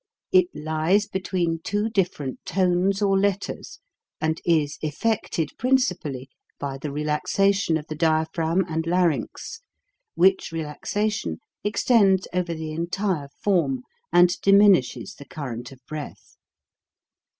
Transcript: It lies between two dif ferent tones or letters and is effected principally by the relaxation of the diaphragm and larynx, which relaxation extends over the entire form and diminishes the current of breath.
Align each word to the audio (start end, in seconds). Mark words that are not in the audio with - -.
It 0.31 0.47
lies 0.55 1.05
between 1.05 1.59
two 1.63 1.87
dif 1.87 2.11
ferent 2.15 2.37
tones 2.43 3.03
or 3.03 3.15
letters 3.19 3.77
and 4.19 4.41
is 4.43 4.79
effected 4.81 5.51
principally 5.59 6.27
by 6.57 6.79
the 6.79 6.91
relaxation 6.91 7.77
of 7.77 7.85
the 7.85 7.93
diaphragm 7.93 8.65
and 8.67 8.87
larynx, 8.87 9.61
which 10.15 10.51
relaxation 10.51 11.37
extends 11.63 12.27
over 12.33 12.55
the 12.55 12.71
entire 12.73 13.27
form 13.43 13.83
and 14.11 14.41
diminishes 14.41 15.13
the 15.13 15.25
current 15.25 15.71
of 15.71 15.77
breath. 15.85 16.35